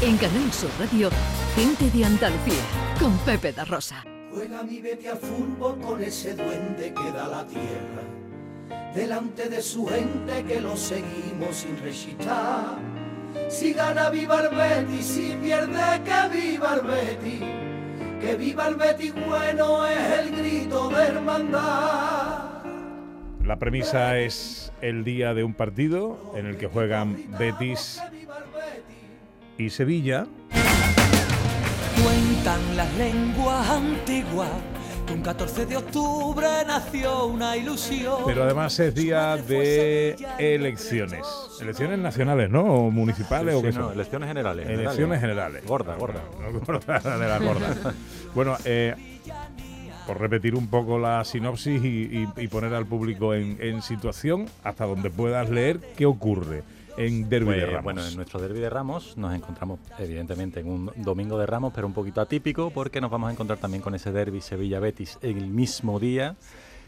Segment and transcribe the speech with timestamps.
[0.00, 1.10] En Canal Sur Radio,
[1.56, 2.62] gente de Andalucía,
[3.00, 4.04] con Pepe da Rosa.
[4.32, 8.94] Juega mi vete al fútbol con ese duende que da la tierra.
[8.94, 12.78] Delante de su gente que lo seguimos sin resistar.
[13.48, 17.42] Si gana viva el Betis, si pierde que viva el Betis.
[18.20, 22.62] Que viva el Betis bueno es el grito de hermandad.
[23.44, 28.00] La premisa es el día de un partido en el que juegan Betis
[29.58, 30.26] y Sevilla.
[32.02, 34.48] Cuentan las lenguas antiguas
[35.06, 38.18] que un 14 de octubre nació una ilusión.
[38.26, 41.26] Pero además es día de elecciones.
[41.60, 42.62] Elecciones nacionales, ¿no?
[42.62, 43.92] O municipales o qué no, son.
[43.94, 44.68] elecciones generales.
[44.68, 45.64] Elecciones generales.
[45.66, 46.22] Gorda, gorda.
[46.40, 47.94] No, gorda, de la gorda.
[48.34, 48.94] bueno, eh,
[50.06, 54.46] por repetir un poco la sinopsis y, y- y poner al público en, en situación
[54.62, 56.62] hasta donde puedas leer qué ocurre
[56.98, 57.84] en Derby de Pues, Ramos.
[57.84, 61.86] bueno, en nuestro derby de Ramos nos encontramos evidentemente en un domingo de Ramos, pero
[61.86, 65.98] un poquito atípico porque nos vamos a encontrar también con ese derby Sevilla-Betis el mismo
[66.00, 66.36] día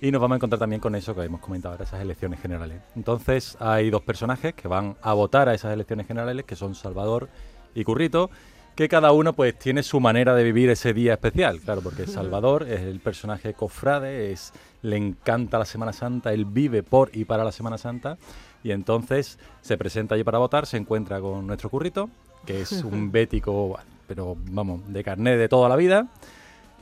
[0.00, 2.80] y nos vamos a encontrar también con eso que hemos comentado ahora, esas elecciones generales.
[2.96, 7.28] Entonces hay dos personajes que van a votar a esas elecciones generales, que son Salvador
[7.74, 8.28] y Currito,
[8.74, 12.64] que cada uno pues tiene su manera de vivir ese día especial, claro, porque Salvador
[12.68, 17.44] es el personaje cofrade, es, le encanta la Semana Santa, él vive por y para
[17.44, 18.16] la Semana Santa,
[18.62, 22.08] y entonces se presenta allí para votar, se encuentra con nuestro currito,
[22.46, 26.08] que es un bético, pero vamos, de carnet de toda la vida,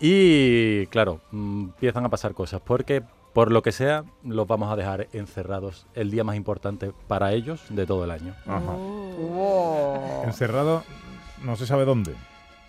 [0.01, 4.77] y claro, mm, empiezan a pasar cosas, porque por lo que sea, los vamos a
[4.77, 8.35] dejar encerrados el día más importante para ellos de todo el año.
[8.47, 8.75] Ajá.
[10.25, 10.83] Encerrado,
[11.45, 12.15] no se sabe dónde.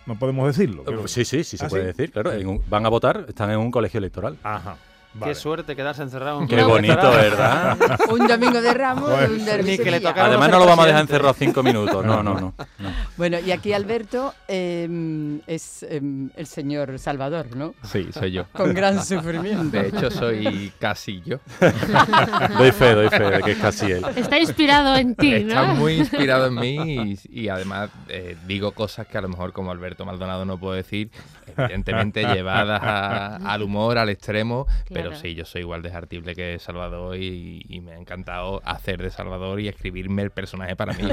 [0.06, 0.84] No podemos decirlo.
[0.86, 1.86] Eh, Sí, sí, sí se ¿Ah, puede sí?
[1.88, 2.32] decir, claro.
[2.32, 4.36] en un- van a votar, están en un colegio electoral.
[4.42, 4.76] Ajá.
[5.22, 6.94] Qué suerte quedarse encerrado en un Qué bonito.
[7.10, 7.76] ¿verdad?
[8.10, 9.30] Un domingo de Ramos, Joder.
[9.30, 12.04] un derbi que le Además no lo vamos a dejar encerrado cinco minutos.
[12.04, 12.54] No, no, no.
[12.78, 12.92] no.
[13.16, 16.00] Bueno, y aquí Alberto eh, es eh,
[16.36, 17.74] el señor Salvador, ¿no?
[17.82, 18.46] Sí, soy yo.
[18.52, 19.76] Con gran sufrimiento.
[19.76, 21.38] De hecho, soy casi yo.
[22.58, 24.04] Doy fe, doy fe de que es casi él.
[24.16, 25.74] Está inspirado en ti, Está ¿no?
[25.74, 29.70] muy inspirado en mí y, y además eh, digo cosas que a lo mejor como
[29.70, 31.10] Alberto Maldonado no puedo decir,
[31.56, 35.16] evidentemente llevadas a- al humor, al extremo, pero Claro.
[35.22, 39.10] sí, yo soy igual de jartible que Salvador y, y me ha encantado hacer de
[39.10, 41.04] Salvador y escribirme el personaje para mí.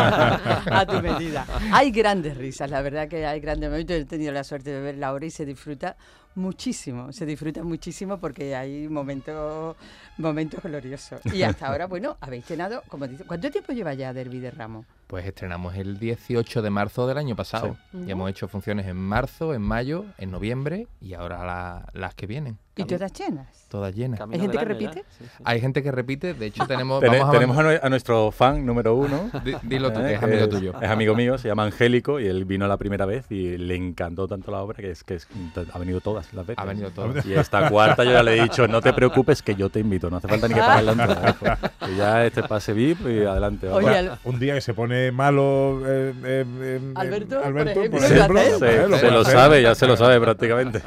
[0.00, 1.46] a tu medida.
[1.72, 3.96] Hay grandes risas, la verdad que hay grandes momentos.
[3.96, 5.96] He tenido la suerte de ver la hora y se disfruta
[6.34, 9.76] muchísimo, se disfruta muchísimo porque hay momentos,
[10.18, 11.20] momentos gloriosos.
[11.34, 14.86] Y hasta ahora, bueno, habéis cenado, como dice, ¿cuánto tiempo lleva ya Derby de Ramos?
[15.08, 17.76] Pues estrenamos el 18 de marzo del año pasado.
[17.92, 17.98] Sí.
[18.06, 22.26] Y hemos hecho funciones en marzo, en mayo, en noviembre y ahora la- las que
[22.26, 22.58] vienen.
[22.78, 23.46] ¿Y todas llenas?
[23.68, 24.18] Todas llenas.
[24.32, 25.04] ¿Hay gente que repite?
[25.44, 27.00] Hay gente que repite, de hecho tenemos...
[27.00, 29.30] Tene- vamos a tenemos a, a nuestro fan número uno.
[29.44, 30.72] Di- dilo tú, eh, que es amigo tuyo.
[30.80, 34.26] Es amigo mío, se llama Angélico y él vino la primera vez y le encantó
[34.26, 35.28] tanto la obra que es que es-
[35.72, 36.62] ha venido todas las veces.
[36.62, 37.26] Ha venido todas.
[37.26, 40.08] Y esta cuarta yo ya le he dicho, no te preocupes que yo te invito,
[40.08, 41.58] no hace falta ni que pagues la entrada.
[41.84, 43.66] Que ya este pase VIP y adelante.
[43.66, 43.82] vamos.
[43.82, 48.38] Bueno, un día que se pone malo eh, eh, eh, Alberto, Alberto, por por ejemplo,
[48.38, 48.76] ejemplo, lo hace.
[48.76, 50.80] eh, Se, lo se lo sabe, ya se lo sabe prácticamente.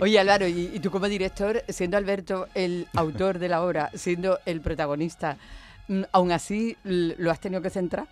[0.00, 4.38] Oye, Álvaro, y, y tú como director, siendo Alberto el autor de la obra, siendo
[4.44, 5.38] el protagonista,
[5.88, 8.06] mm, aún así lo has tenido que centrar.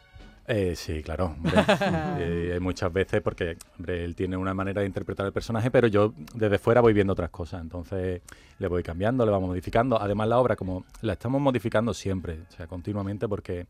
[0.47, 1.27] Eh, sí, claro.
[1.27, 1.53] hombre.
[2.19, 6.15] Eh, muchas veces porque hombre, él tiene una manera de interpretar el personaje, pero yo
[6.35, 7.61] desde fuera voy viendo otras cosas.
[7.61, 8.23] Entonces
[8.59, 10.01] le voy cambiando, le vamos modificando.
[10.01, 13.67] Además, la obra, como la estamos modificando siempre, o sea, continuamente, porque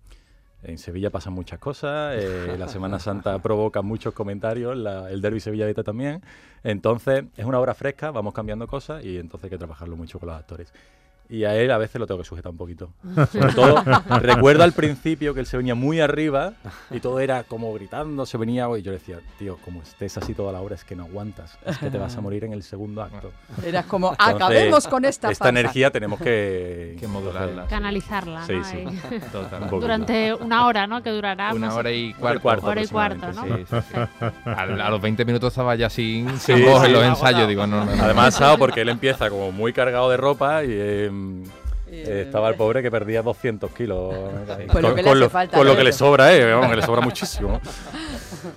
[0.62, 2.16] en Sevilla pasan muchas cosas.
[2.18, 6.22] eh, la Semana Santa provoca muchos comentarios, la- el Derby Sevilla Beta también.
[6.62, 10.28] Entonces, es una obra fresca, vamos cambiando cosas y entonces hay que trabajarlo mucho con
[10.28, 10.72] los actores.
[11.32, 12.90] Y a él a veces lo tengo que sujetar un poquito.
[13.32, 13.82] Sobre todo,
[14.20, 16.52] recuerdo al principio que él se venía muy arriba
[16.90, 20.34] y todo era como gritando, se venía y yo le decía, tío, como estés así
[20.34, 22.62] toda la hora es que no aguantas, es que te vas a morir en el
[22.62, 23.32] segundo acto.
[23.64, 26.96] Eras como, Entonces, acabemos con esta Esta energía tenemos que...
[27.00, 27.66] Que modularla.
[27.66, 28.64] Canalizarla, Sí, ¿no?
[28.64, 28.84] sí.
[29.32, 29.62] Total.
[29.72, 29.80] Un.
[29.80, 31.02] Durante una hora, ¿no?
[31.02, 31.54] Que durará.
[31.54, 31.78] Una sé.
[31.78, 32.42] hora y cuarto.
[32.42, 33.44] cuarto Hora y cuarto, ¿no?
[33.44, 33.96] Sí, sí, sí.
[34.44, 36.88] A, a los 20 minutos estaba ya sin, Sí, sin voz sí.
[36.88, 37.48] en los ensayos.
[37.48, 38.02] Digo, no, no, no.
[38.02, 41.10] Además, porque él empieza como muy cargado de ropa y eh,
[41.92, 44.14] eh, estaba el pobre que perdía 200 kilos.
[44.58, 46.82] eh, lo con, que lo, falta, con lo que le sobra, eh, vamos, que le
[46.82, 47.60] sobra muchísimo.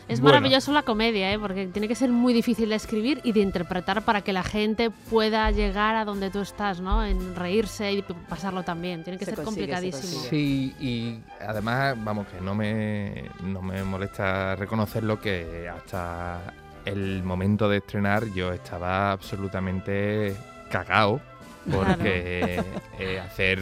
[0.07, 0.35] Es Bueno.
[0.35, 1.37] maravilloso la comedia, ¿eh?
[1.37, 4.89] porque tiene que ser muy difícil de escribir y de interpretar para que la gente
[4.89, 7.05] pueda llegar a donde tú estás, ¿no?
[7.05, 9.03] En reírse y pasarlo también.
[9.03, 10.23] Tiene que Se ser consigue, se complicadísimo.
[10.23, 16.39] Sí, y además, vamos, que no me, no me molesta reconocerlo que hasta
[16.85, 20.35] el momento de estrenar yo estaba absolutamente
[20.69, 21.21] cagao
[21.71, 22.61] porque
[22.99, 23.59] eh, hacer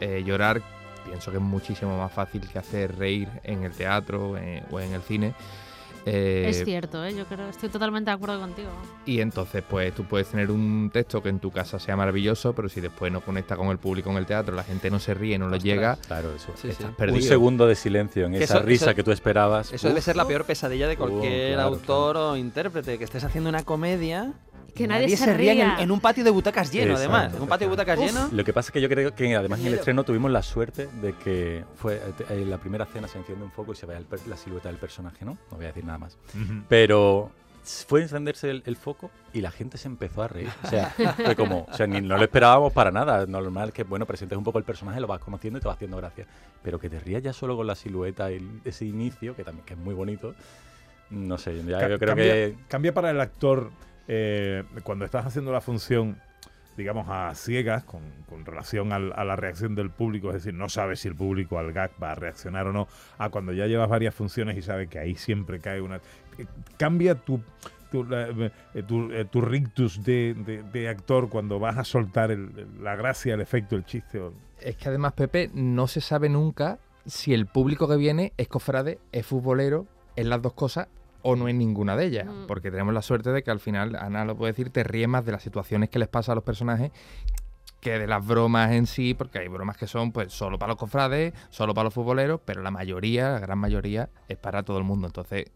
[0.00, 0.62] eh, llorar
[1.04, 4.92] pienso que es muchísimo más fácil que hacer reír en el teatro eh, o en
[4.92, 5.34] el cine.
[6.06, 7.14] Eh, es cierto, ¿eh?
[7.14, 8.70] yo creo, estoy totalmente de acuerdo contigo.
[9.04, 12.70] Y entonces, pues tú puedes tener un texto que en tu casa sea maravilloso, pero
[12.70, 15.38] si después no conecta con el público en el teatro, la gente no se ríe,
[15.38, 15.96] no le llega.
[16.06, 16.52] Claro, eso.
[16.54, 16.84] estás sí.
[16.96, 17.16] perdido.
[17.18, 19.72] Un segundo de silencio en Que esa eso- risa eso- que tú esperabas.
[19.74, 23.22] Eso debe Uf, ser la peor pesadilla de cualquier claro, autor o intérprete, que estés
[23.24, 24.32] haciendo una comedia
[24.74, 25.76] Que nadie se ría en, ría.
[25.80, 27.12] en un patio de butacas lleno, Exacto.
[27.14, 27.34] además.
[27.36, 28.28] En un patio de butacas lleno.
[28.32, 30.88] Lo que pasa es que yo creo que además en el estreno tuvimos la suerte
[31.00, 33.96] de que fue eh, en la primera escena se enciende un foco y se ve
[33.96, 35.32] el la silueta del personaje, ¿no?
[35.50, 36.18] No voy a decir nada más.
[36.34, 36.62] Ujú.
[36.68, 37.30] Pero
[37.86, 40.48] fue encenderse el, el foco y la gente se empezó a reír.
[40.64, 40.90] O sea,
[41.24, 43.26] fue como, o sea, ni, no lo esperábamos para nada.
[43.26, 45.96] Normal que, bueno, presentes un poco el personaje, lo vas conociendo y te va haciendo
[45.98, 46.26] gracia.
[46.62, 49.74] Pero que te rías ya solo con la silueta, el- ese inicio, que también que
[49.74, 50.34] es muy bonito.
[51.10, 53.70] No sé, ya Ca- yo creo cambia, que cambia para el actor
[54.08, 56.20] eh, cuando estás haciendo la función,
[56.76, 58.02] digamos, a ciegas con,
[58.44, 61.90] relación a la reacción del público, es decir, no sabes si el público al gag
[62.02, 62.88] va a reaccionar o no,
[63.18, 65.96] a cuando ya llevas varias funciones y sabes que ahí siempre cae una...
[65.96, 67.40] eh, Cambia tu...
[67.90, 68.52] Tu, eh,
[68.86, 72.30] tu, tu rictus de, actor cuando vas a soltar
[72.80, 74.22] la gracia, el efecto, el chiste.
[74.60, 79.00] Es que además, Pepe, no se sabe nunca si el público que viene es cofrade,
[79.10, 80.86] es futbolero, es las dos cosas
[81.22, 82.26] o no es ninguna de ellas.
[82.26, 82.46] Mm.
[82.46, 85.24] Porque tenemos la suerte de que al final, Ana lo puede decir, te ríes más
[85.24, 86.90] de las situaciones que les pasa a los personajes
[87.80, 90.78] que de las bromas en sí, porque hay bromas que son pues solo para los
[90.78, 94.84] cofrades, solo para los futboleros, pero la mayoría, la gran mayoría, es para todo el
[94.84, 95.06] mundo.
[95.06, 95.46] Entonces,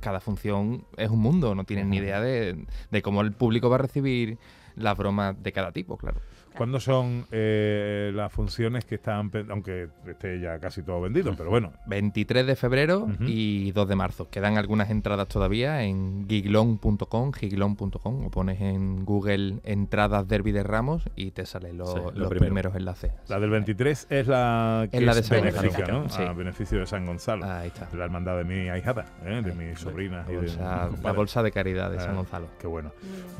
[0.00, 3.76] cada función es un mundo, no tienes ni idea de, de cómo el público va
[3.76, 4.38] a recibir
[4.76, 6.20] las bromas de cada tipo, claro.
[6.56, 11.72] ¿Cuándo son eh, las funciones que están, aunque esté ya casi todo vendido, pero bueno,
[11.86, 14.28] 23 de febrero y 2 de marzo.
[14.30, 21.02] Quedan algunas entradas todavía en giglon.com, giglon.com, o pones en Google entradas Derby de Ramos
[21.16, 22.38] y te salen los, Sí, lo los primero.
[22.46, 23.12] primeros enlaces.
[23.28, 26.02] La del 23 es la que Es la de es San benéfica, Gonzalo.
[26.02, 26.08] ¿no?
[26.08, 26.22] Sí.
[26.22, 27.44] A beneficio de San Gonzalo.
[27.46, 27.86] Ahí está.
[27.86, 29.42] De la hermandad de mi ahijada, ¿eh?
[29.44, 32.16] de mis sobrinas La y de bolsa, mis la bolsa de caridad de Ah, San
[32.16, 32.46] Gonzalo.
[32.60, 32.92] Qué bueno.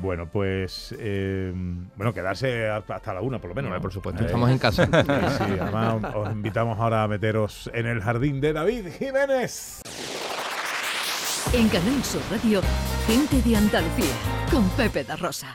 [0.03, 1.53] Bueno, pues eh,
[1.97, 3.71] bueno, quedarse hasta hasta la una por lo menos.
[3.71, 3.81] ¿no?
[3.83, 4.87] por supuesto, Eh, estamos en casa.
[4.87, 4.91] Sí,
[5.45, 9.83] sí, además os invitamos ahora a meteros en el jardín de David Jiménez.
[11.53, 12.63] En Canal Sur Radio,
[13.07, 14.15] gente de Andalucía,
[14.51, 15.49] con Pepe da Rosa.